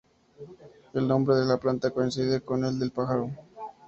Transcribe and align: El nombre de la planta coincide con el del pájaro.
El 0.95 1.07
nombre 1.07 1.35
de 1.35 1.45
la 1.45 1.57
planta 1.59 1.91
coincide 1.91 2.41
con 2.41 2.65
el 2.65 2.79
del 2.79 2.89
pájaro. 2.91 3.29